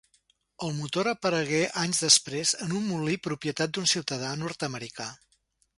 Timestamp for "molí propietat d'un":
2.93-3.91